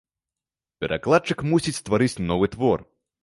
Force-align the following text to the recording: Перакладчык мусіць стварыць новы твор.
Перакладчык 0.83 1.43
мусіць 1.51 1.75
стварыць 1.81 2.21
новы 2.31 2.51
твор. 2.57 2.85